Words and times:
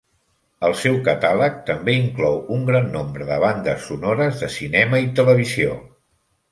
El 0.69 0.71
seu 0.83 0.95
catàleg 1.07 1.59
també 1.67 1.95
inclou 2.05 2.41
un 2.57 2.65
gran 2.73 2.91
nombre 2.99 3.29
de 3.31 3.39
bandes 3.47 3.87
sonores 3.93 4.43
de 4.45 4.53
cinema 4.59 5.05
i 5.07 5.11
televisió. 5.23 5.83